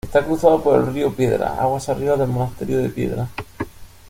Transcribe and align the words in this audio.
Está 0.07 0.25
cruzado 0.25 0.59
por 0.63 0.79
el 0.79 0.91
río 0.91 1.13
Piedra, 1.15 1.61
aguas 1.61 1.87
arriba 1.87 2.15
del 2.17 2.27
Monasterio 2.27 2.79
de 2.79 2.89
Piedra. 2.89 3.29